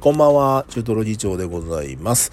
[0.00, 2.30] こんばんは、中トロ議長でございます。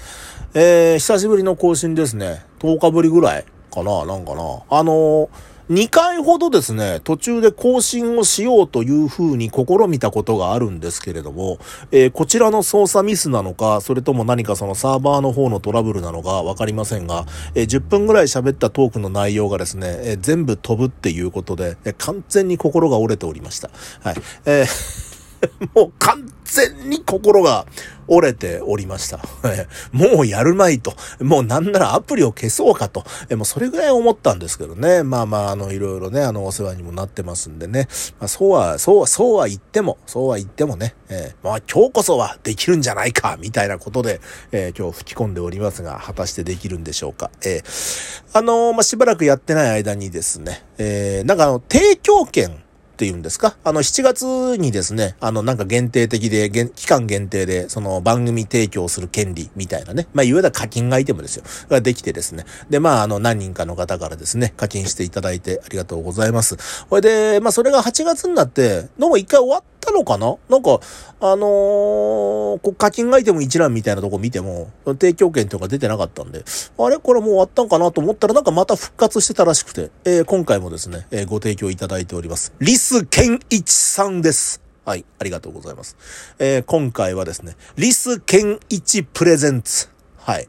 [0.54, 2.46] えー、久しぶりの更新ですね。
[2.60, 5.30] 10日ぶりぐらいかななんかなあのー、
[5.72, 11.58] 2回ほどですね、途中で更新をしようという風に試みたことがあるんですけれども、
[11.92, 17.26] えー、こちらの操作ミスなのか、それとも何かそのサーバーの方のトラブルなのかわかりませんが、
[17.56, 23.72] えー、10分ぐらい喋ったトークの内容がですね、え、全部飛ぶっていうことで、え完全に心が折れておりました。
[24.04, 24.16] はい。
[24.46, 25.15] えー
[25.74, 27.66] もう完全に心が
[28.08, 29.20] 折れておりました。
[29.92, 30.94] もうやるまいと。
[31.20, 33.04] もうなんならアプリを消そうかと。
[33.32, 35.04] もうそれぐらい思ったんですけどね。
[35.04, 37.88] まあまあ、あの、いろいろね、あの、お世話にもなってますんでね。
[38.20, 47.32] まあ、そうは、そうは、そうは言っても、そうは言ってもね、えー、まあ今日こそはできるんじゃないか、みたいなことで、えー、今日吹き込んでおりますが、果たしてできるんでしょうか。
[47.44, 52.64] えー、あのまあしばらくやってない間にですね、えー、なんかあの、提供権、
[52.96, 53.58] っていうんですか？
[53.66, 61.44] あの、7月にですね、あの、なんか限定的で、期間限定で、その番組提供する権利みたいなね、まあ、いわゆる課金アイテムですよ。
[61.70, 62.46] ができてですね。
[62.70, 66.56] で、まあ、あの、何人かの方からですね、課金していただいてありがとうございます。
[66.90, 70.36] これで、まあ、それが8月になって、どうも一回終わったたのかな？
[70.50, 70.80] なんか、
[71.22, 76.44] あのー、こう課金アイテム一覧みたいなとこ見ても、提供権とか出てなかったんで、
[76.78, 76.98] あれ？
[76.98, 82.54] これもう終わったんかなと思ったらなんかまた復活してたらしくて、えー、今回もですね、えー、ご提供いただいております。
[82.60, 84.62] リスケンイチさんです。
[84.86, 85.98] はい、ありがとうございます。
[86.40, 89.90] えー、今回はですね、リスケンイチプレゼンツ。
[90.18, 90.48] はい。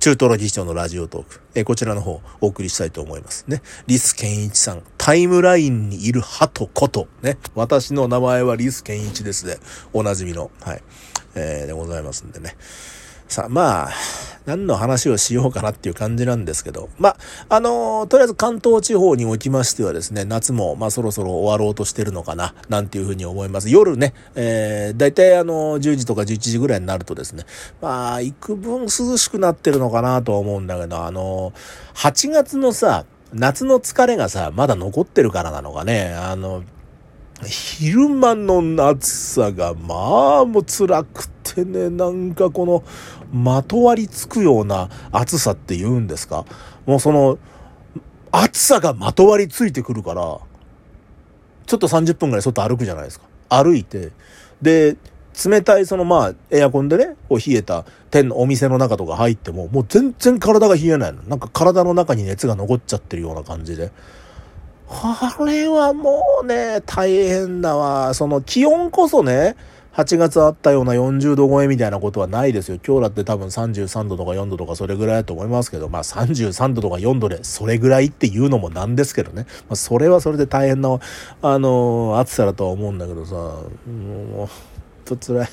[0.00, 1.40] 中トロ議長のラジオトーク。
[1.56, 3.62] えー、こちらの方、お送りしたいと思いますね。
[3.88, 7.38] リスケンイチさん、タイムラインにいる鳩こと、ね。
[7.54, 9.56] 私の名前はリスケンイチですね。
[9.94, 10.82] おなじみの、はい。
[11.34, 12.58] えー、でございますんでね。
[13.26, 13.88] さあ、まあ、
[14.44, 17.16] 何の話をしようかなっていう感じなんですけど、まあ、
[17.48, 23.70] あのー、とりあえず関東地方におきましてはですね、夏も、まあ、そろそろ終わろうとしてるのかな、なんていうふうに思います。
[23.70, 27.44] 夜ね、えー、だいたいあの、10時とか11時ぐらいになるとですね、
[27.80, 36.64] まあ、幾分涼しくなってるのかなとは思うんだけど、あのー、8月のさ、夏の疲れがさ、まだ残ってるからなのかね、あの、
[37.46, 42.82] 昼間の暑さが、まあ、もう辛くてね、なんかこの、
[43.32, 46.46] まとわりつくような暑さって言うんですか？
[46.86, 47.38] もうその、
[48.32, 53.26] 暑さがまとわりついてくるから、ちょっと30分ぐらい外歩くじゃないですか。
[53.50, 54.12] 歩いて、
[54.62, 54.96] で、
[55.46, 61.22] 冷たいそのまあエアコンでね、こう冷えた店のお店の中とか入っても、もう全然体が冷えないの。
[61.24, 63.92] なんか体の中に熱が残っちゃってるような感じで。
[64.90, 68.14] あれはもうね、大変だわ。
[68.14, 69.54] その気温こそね、
[69.98, 72.78] 8月あったような40度超えみたいなことはないですよ。
[72.86, 79.46] 今日だって多分33度とか4度とかそれぐらいだと思いますけど、まあ33度とか4度でそれぐらいっていうのもなんですけどね。
[79.68, 80.90] まあそれはそれで大変な、
[81.42, 84.48] あのー、暑さだとは思うんだけどさ、もう、
[85.16, 85.48] と辛い。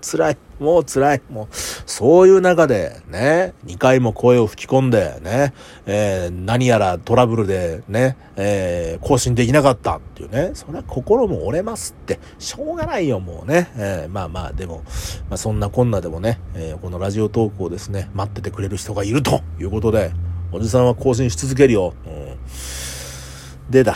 [0.00, 0.38] 辛い。
[0.58, 1.22] もう辛い。
[1.30, 5.52] もう、そういう中で、ね、2回も声を吹き込んで、ね、
[5.86, 13.70] えー、何やらトラブルで、ね、えー、更新できなかったっていうね、それは心も折れますって、しょうがないよ、もうね。
[13.76, 14.82] えー、まあまあ、でも、
[15.28, 20.12] まあそんなこんなでもね、え、このラジオトークをですね、待っててくれる人がいるということで、
[20.50, 21.94] おじさんは更新し続けるよ。
[22.06, 23.94] うん、でだ、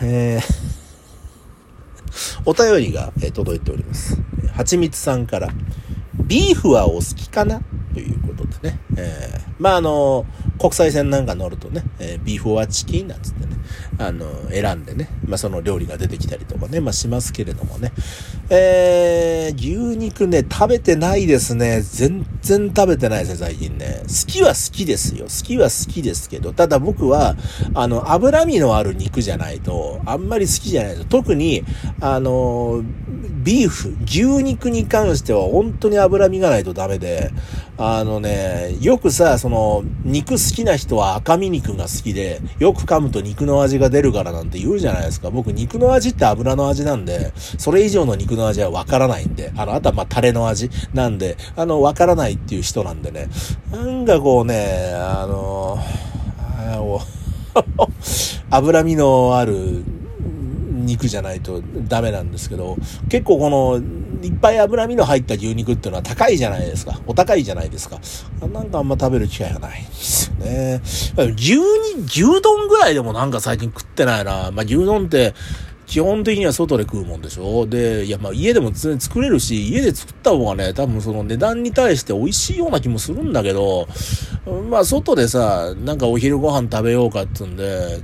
[0.00, 0.77] えー
[2.48, 4.16] お便りが、え届いております。
[4.56, 5.50] はちみつさんから、
[6.24, 7.60] ビーフはお好きかな？
[7.94, 8.78] ということでね。
[8.96, 10.26] えー、まあ、あの、
[10.58, 13.56] 国際線なんか乗るとね、えー、ビーフはチキンなんつってね、
[13.98, 17.92] あの、選んでね、まあ、その料理が出てきたりとかね、まあ、しますけれどもね。
[18.50, 21.80] えー、牛肉ね、食べてないですね。
[21.82, 24.02] 全然食べてないですね、最近ね。
[24.02, 25.24] 好きは好きですよ。
[25.24, 27.36] 好きは好きですけど、ただ僕は、
[27.74, 31.06] あの、脂身のある肉じゃないと、あんまり好きじゃないです。
[31.06, 31.64] 特に、
[32.00, 32.82] あの、
[33.48, 37.30] ビーフ、牛肉に関しては本当に脂身がないとダメで、
[37.78, 45.30] あのね、よくさ、その、肉好きな人は赤身肉が好きで、よく噛むと肉の味が出るからなんて言うじゃないですか。
[45.30, 53.30] 僕、肉の味って油の味なんで、それ以上の肉の味はわからないんで、あの、あとはまあ、タレの味なんで、あの、わからないっていう人なんでね、
[53.72, 55.78] なんかこうね、あの、
[56.38, 56.78] あ
[58.50, 59.82] 脂身のある
[60.84, 62.76] 肉じゃないとダメなんですけど、
[63.08, 63.80] 結構この、
[64.22, 67.00] いっぱい脂身の入った牛肉っていうのは高いじゃないですか。
[67.06, 68.00] お高いじゃないですか。
[68.52, 70.80] なんかあんま食べる機会がないんですよね。
[71.36, 71.64] 牛に、
[72.06, 74.50] 牛丼ぐらいでもなんか最近食ってないな。
[74.50, 75.34] まあ、牛丼って、
[75.88, 83.88] 基本的には外で食うもんでしょで、いや、まあ家でも作れるし、家で作った方がね、多分その値段に対して美味しいような気もするんだけど、
[84.70, 88.00] まあ外でさ、なんかお昼ご飯食べようかってんで、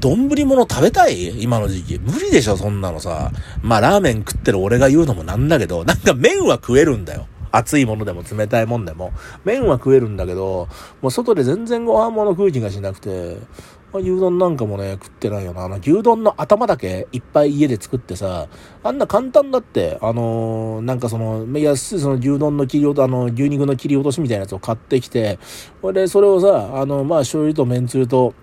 [0.00, 1.42] 丼物食べたい？
[1.42, 1.98] 今の時期。
[1.98, 3.30] 無理でしょ、そんなのさ。
[3.62, 7.26] まあ、ラーメン食ってる俺が言うのもなんだけど、なんか麺は食えるんだよ。
[7.50, 9.12] 熱いものでも冷たいもんでも。
[9.44, 10.68] 麺は食えるんだけど、
[11.00, 13.38] もう外で全然ご飯物食う気がしなくて、
[13.90, 15.64] まあ、牛丼なんかもね、食ってないよな。
[15.64, 18.48] あの、牛丼の頭だけいっぱい家で作ってさ、
[18.82, 25.38] あんな簡単だって、あのー、なんかその、安いその牛丼の切り落と、あの、牛肉の切り落としみたいなやつを買ってきて、
[25.80, 28.34] ほで、それをさ、あの、まあ、醤油と麺つゆと、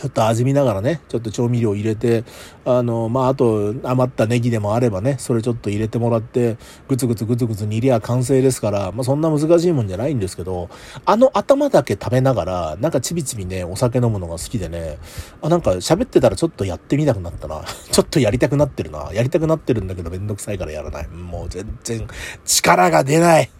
[0.00, 2.24] ちょっと味見ながらね、ちょっと調味料入れて、
[2.64, 6.56] あの、まあ、あと余ったネギでもあればね、それちょっと入れてもらって、
[6.88, 10.70] ぐつぐつぐつぐつ煮りゃ完成ですから、まあ、そんな難しいもんじゃないんですけど、
[11.04, 14.96] あの頭だけ食べながら、なんかちびちびね、お酒飲むのが好きでね、
[15.42, 17.60] あ、なんか喋ってたらちょっとやってみたくなったな。
[17.92, 19.10] ちょっとやりたくなってるな。
[19.12, 21.08] やりたくなってるんだけどめんどくさいからやらない。
[21.08, 22.08] もう全然
[22.46, 23.50] 力が出ない。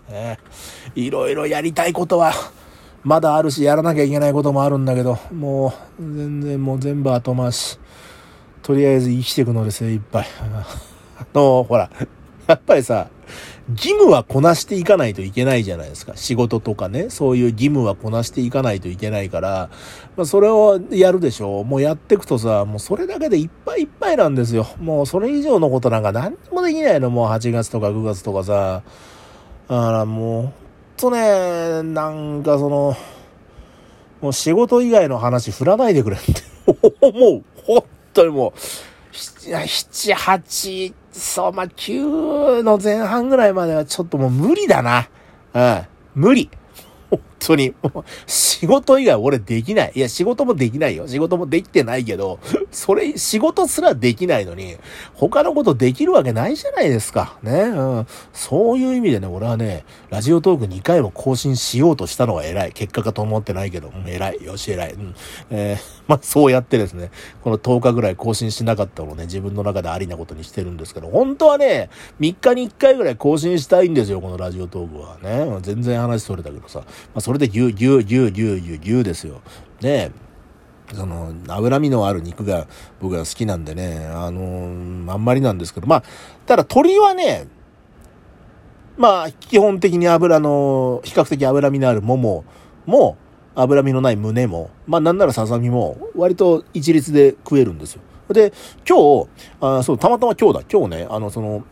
[0.94, 2.32] いろいろやりたいことは、
[3.02, 7.78] まだあるし、やらなきゃいけないこともあるんだけど、もう、全然もう全部後回し。
[8.62, 10.26] とりあえず生きていくので精一杯。
[11.18, 11.90] あの、ほら、
[12.46, 13.08] やっぱりさ、
[13.70, 16.12] 義務はこなしていかないといけないじゃないですか。
[16.16, 19.70] 仕事とかね、そういう義務はこなしていかないといけないから、
[20.16, 21.64] まあ、それをやるでしょう。
[21.64, 24.66] もうやっていくとさ、もうそれだけでいっぱいいっぱいなんですよ。
[24.78, 27.08] もうそれ以上のことなんか何もできないの。
[27.08, 28.82] もう8月とか9月とかさ。
[29.68, 30.69] だからもう、
[31.00, 32.96] とね、なんかその、
[34.20, 36.42] もう仕事以外の話振らないでくれって。
[37.12, 38.58] もう、本当にもう、
[39.10, 45.08] 7、8、そう、まあ、9の前半ぐらいまではちょっともう無理だな。
[45.54, 46.50] うん、無理。
[47.10, 47.74] 本当に。
[48.60, 49.92] 仕事以外俺できない。
[49.94, 51.08] いや、仕事もできないよ。
[51.08, 52.38] 仕事もできてないけど、
[52.70, 54.76] それ、仕事すらできないのに、
[55.14, 57.38] 他のことできるわけないじゃないですか。
[57.42, 57.52] ね。
[57.52, 58.06] うん。
[58.34, 62.72] そういう意味でね、俺はね、ラジオトーク2回も更新しようとしたのは偉い。
[62.72, 64.44] 結果かと思ってないけど、うん、偉い。
[64.44, 64.92] よし、偉い。
[64.92, 65.14] うん。
[65.50, 67.10] えー、 まあ、そうやってですね、
[67.42, 71.88] この10日ぐらい更新しなかったのをね、自分の中でありなことにしてるんですけど、本当はね、
[72.20, 75.60] 3日に1回ぐらい更新したいんですよ、このラジオトークはね。
[75.62, 76.80] 全然話それだけどさ。
[76.80, 76.84] ま
[77.14, 79.40] あ、それでぎゅうぎゅうぎゅうぎゅうゅうぎゅうですよ。
[79.80, 80.12] ね
[80.92, 82.66] その、脂身のある肉が
[83.00, 86.02] 僕は好きなんでね、あのー、あんまりなんですけど、まあ、
[86.46, 87.46] ただ鶏はね、
[88.96, 92.44] まあ、基本的に油の、比較的脂身のあるもも
[92.86, 93.16] も、
[93.54, 98.02] 脂身のない胸も、まあなんならささみも、割と一律で食えるんですよ。
[98.30, 98.52] で、
[98.88, 99.28] 今日、
[99.60, 101.64] あそう、たまたま今日だ、今日ね、あの、その、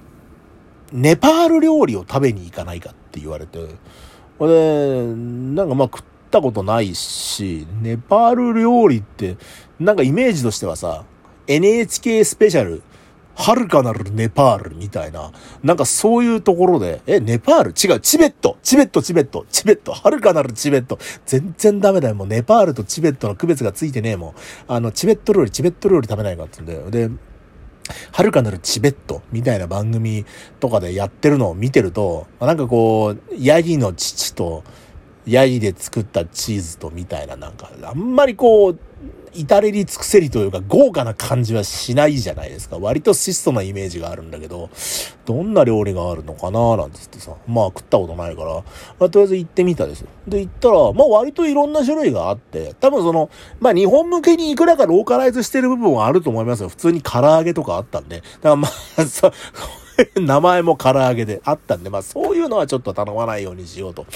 [0.92, 3.58] ネパール料理を食べに行かないかって言われて、
[4.40, 9.36] で、なんかまあ食ったことないし、ネパール料理って、
[9.80, 11.04] なんかイメージとしてはさ、
[11.46, 12.82] NHK スペシャル
[13.34, 15.30] 遥かなるネパールみたいな、
[15.62, 17.70] なんかそういうところで、え、ネパール？
[17.70, 20.98] 違う、チベットチベット、チベット、チベット、遥かなるチベット。
[21.24, 22.16] 全然ダメだよ。
[22.16, 24.34] もうネパールとチベットの区別がついてねえもん。
[24.66, 27.08] あの、チベット料理、チベット料理食べないかって言うんだよ。
[27.08, 27.14] で、
[28.10, 30.26] 遥かなるチベットみたいな番組
[30.58, 34.64] とかでやってるのを見てると、なんかこう、ヤギの父と、
[35.28, 38.78] ヤギで作ったチーズとみたいななんか、あんまりこう、
[39.34, 42.78] 至れり尽くせりというか豪華な感じはしないじゃないですか。
[42.78, 44.70] 割と質素なイメージがあるんだけど、
[45.26, 50.04] どんな料理があるのかななんつってさ、まあ食ったことないから、まあ、とりあえず行ってみたです。
[50.26, 56.68] で、行ったら、まあ割といろんな種類があって、多分その、まあ日本向けにいくらかローカライズしてる部分はあると思いますよ。
[56.68, 58.16] 普通に唐揚げとかあったんで。
[58.16, 59.30] だからまあ、そ、
[60.20, 64.06] 名前も唐揚げであったんで、まあそういうのはちょっと頼まないようにしようと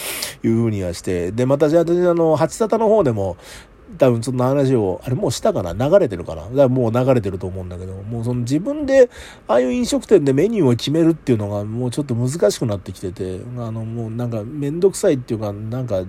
[0.44, 1.84] いうふうにはして、で、またじゃあ、あ
[2.14, 3.36] の、八里の方でも、
[3.98, 5.72] 多分そんな話を、あれもうしたかな？
[5.88, 6.42] 流れてるかな？
[6.42, 9.10] だからもう流れてると思うんだけど、もうその自分で、
[9.48, 16.02] ああいう飲食店でメニューを決めるっていうのがもうちょっと難しくなってきてて、あのもうなんかめんどくさいっていうか、なんか、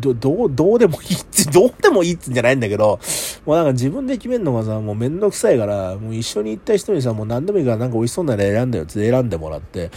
[0.00, 2.98] ど、どう、どうでもいいって、 どうでもいいってんじゃないんだけど、
[3.46, 9.90] もうなんか自分で決めるのがさ、もうめんどくさいから、もう一緒に行った人にさ、もう何でもいいからなんか美味しそうなの選んだよって選んでもらって、で、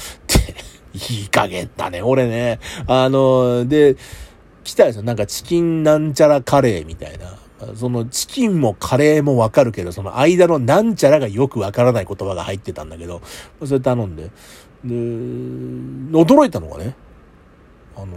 [0.93, 2.59] いい加減だね、俺ね。
[2.87, 3.95] あの、で、
[4.63, 5.03] 来たですよ。
[5.03, 7.37] なんかチキンなんちゃらカレーみたいな。
[7.75, 13.21] そのチキンもカレーもわかるけど、その間のなんちゃらがよくわからない言葉が入ってたんだけど、
[13.65, 14.23] それ頼んで。
[14.23, 14.31] で、
[14.83, 16.95] 驚いたのがね、
[17.95, 18.07] あの、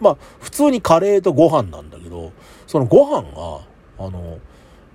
[0.00, 2.32] まあ、普通にカレーとご飯なんだけど、
[2.66, 3.60] そのご飯が、
[4.04, 4.38] あの、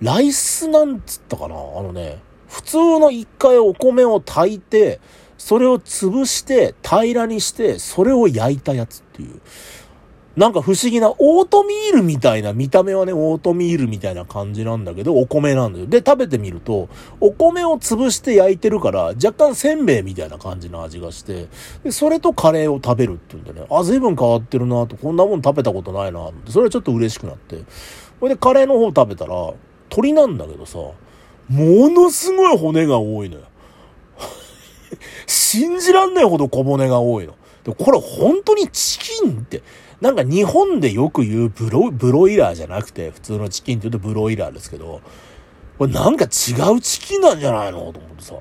[0.02, 1.56] ライスなんつったかな？
[1.56, 5.00] あのね、普通の一回お米を炊いて、
[5.38, 9.40] それを潰して平らにして、それを焼いたやつっていう。
[10.38, 15.88] なんか不思議な、オートミールみたいな、見た目はね、オートミールみたいな感じなんだけど、お米なんだよ。
[15.88, 16.88] で、食べてみると、
[17.20, 21.48] お米を潰して焼いてるから、若干せんべいみたいな感じの味がして、
[21.84, 27.58] で、それとカレーを食べるっていうんでね、あ、随分変わってるなと、こんなもん食べたことないなって、それはちょっと嬉しくなって。
[28.20, 29.36] それでカレーの方食べたら、
[29.90, 30.78] 鳥なんだけどさ、
[31.50, 33.42] ものすごい骨が多いのよ。
[35.28, 37.34] 信じらんないほど小骨が多いの。
[37.64, 39.62] で、これ本当にチキンって、
[40.00, 45.02] なんか日本でよく言うブロ、ブロイラーじゃなくて、普通のチキンって言うとブロイラーですけど、
[45.78, 46.28] これなんか違
[46.76, 48.36] うチキンなんじゃないのと思ってさ。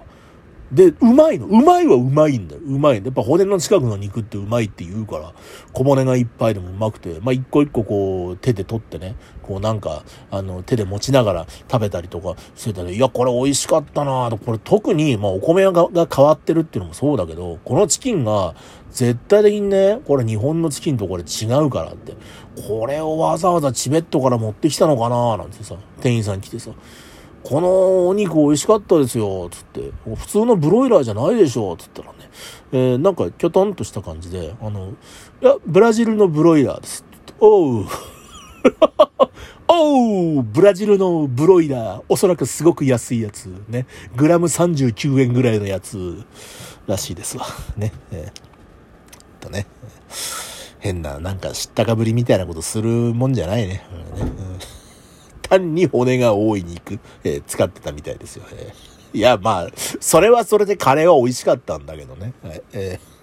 [0.72, 1.46] で、うまいの。
[1.46, 2.60] うまいはうまいんだよ。
[2.64, 5.32] うまいんだやっぱ骨の近くの肉ってうまいって言うから、
[5.72, 14.38] 小骨がいっぱいでもうまくて、まあ、一個一個こう、手で取ってね、こうなんか、あの、手で持ちながら食べたりとかしてたら、いや、これ美味しかったなと。
[14.38, 18.54] これ特に、まあ、お米がが変わってるっていうのもそうだけど、このチキンが、
[18.92, 22.14] 絶対的にね、これ日本のチキンとこれ違うからって。
[22.66, 26.72] これをわざわざチベットから持ってきたのかななんてさ、店員さん来てさ、
[27.42, 29.92] このお肉美味しかったですよ、つって。
[30.14, 32.18] 普通のブロイラーじゃないでしょ、つったらね。
[32.72, 34.92] えー、なんか、きょとんとした感じで、あの、
[35.42, 37.04] いや、ブラジルのブロイラーです。
[37.40, 37.86] おう。
[39.68, 42.02] おうブラジルのブロイラー。
[42.08, 43.46] おそらくすごく安いやつ。
[43.68, 43.86] ね。
[44.16, 46.24] グラム39円ぐらいのやつ
[46.86, 47.46] らしいですわ。
[47.76, 47.92] ね。
[48.10, 49.66] えー、とね。
[50.80, 53.84] 変な、なんか知ったかぶりみたいなことするもんじゃないね。
[54.16, 54.69] うんねうん
[55.50, 58.44] 単に骨が多い肉、えー、使ってたみたいですよ。
[58.52, 62.32] えー、いや、まあ、それはそれでカレーは美味しかったんだけどね。
[62.42, 63.19] はい、えー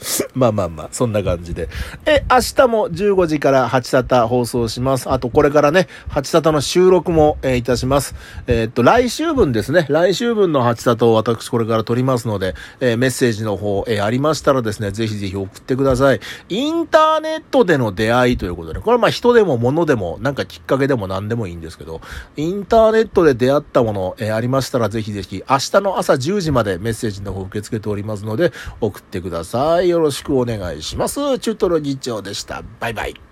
[0.34, 1.68] まあまあまあ、そんな感じで。
[2.06, 5.10] え、明日も15時から8サタ放送します。
[5.10, 8.14] あと、これからね、8サタの収録も、えー、いたします。
[8.46, 9.86] えー、っと、来週分ですね。
[9.88, 16.20] 来週分の8サタを私これから撮りますので、えー、メッセージの方、えありましたらですね、ぜひぜひ送ってください。
[16.48, 22.00] インターネットでの出会いということで、これはまあ人でも物でも、なんかきっかけでも何でもいいんですけど、
[22.36, 29.89] インターネットで出会ったもの、えありましたらぜひぜひ、明日の朝10時までメッセージの方受け付けておりますので、送ってください。
[29.90, 31.38] よろしくお願いします。
[31.38, 32.62] チュートロ議長でした。
[32.80, 33.29] バイバイ。